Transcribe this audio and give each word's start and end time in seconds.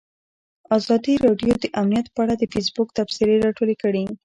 ازادي 0.77 1.13
راډیو 1.25 1.53
د 1.59 1.65
امنیت 1.81 2.07
په 2.11 2.19
اړه 2.23 2.33
د 2.37 2.43
فیسبوک 2.53 2.89
تبصرې 2.97 3.35
راټولې 3.45 3.75
کړي. 3.83 4.03